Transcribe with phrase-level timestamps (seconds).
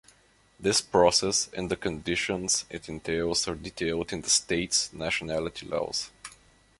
[0.59, 6.09] This process and the conditions it entails are detailed is the states' nationality laws.